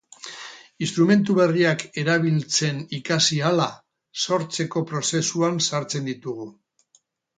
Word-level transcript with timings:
Instrumentu 0.85 1.35
berriak 1.39 1.83
erabiltzen 2.03 2.79
ikasi 2.99 3.37
ahala, 3.43 3.69
sortzeko 4.25 4.85
prozesuan 4.93 5.63
sartzen 5.69 6.11
ditugu. 6.13 6.53